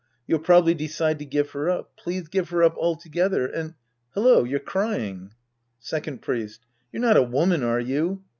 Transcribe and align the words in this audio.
You'll 0.25 0.39
probably 0.39 0.73
decide 0.73 1.19
to 1.19 1.25
give 1.25 1.51
her 1.51 1.69
up. 1.69 1.95
Please 1.95 2.27
give 2.27 2.49
her 2.49 2.63
up 2.63 2.75
altogether 2.75 3.45
and— 3.45 3.75
hello, 4.15 4.43
you're 4.43 4.59
crying. 4.59 5.31
Second 5.79 6.23
Priest. 6.23 6.65
You're 6.91 7.03
not 7.03 7.17
a 7.17 7.21
woman, 7.21 7.61
are 7.61 7.79
you 7.79 8.23